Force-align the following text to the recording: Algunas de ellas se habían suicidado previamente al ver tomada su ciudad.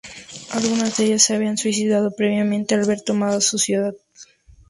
Algunas 0.53 0.97
de 0.97 1.05
ellas 1.05 1.21
se 1.21 1.35
habían 1.35 1.59
suicidado 1.59 2.09
previamente 2.15 2.73
al 2.73 2.87
ver 2.87 3.01
tomada 3.01 3.39
su 3.39 3.59
ciudad. 3.59 3.93